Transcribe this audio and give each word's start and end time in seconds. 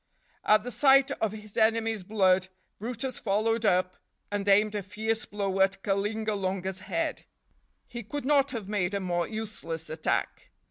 At 0.43 0.63
the 0.63 0.71
sight 0.71 1.11
of 1.11 1.31
his 1.31 1.55
enemy's 1.57 2.01
blood, 2.01 2.47
brutus 2.79 3.19
followed 3.19 3.67
up 3.67 3.97
and 4.31 4.47
aimed 4.47 4.73
a 4.73 4.81
fierce 4.81 5.25
blow 5.27 5.59
at 5.61 5.83
Kalingalunga's 5.83 6.79
head; 6.79 7.25
he 7.87 8.01
could 8.01 8.25
not 8.25 8.49
have 8.49 8.67
made 8.67 8.95
a 8.95 8.99
more 8.99 9.27
useless 9.27 9.91
attack. 9.91 10.49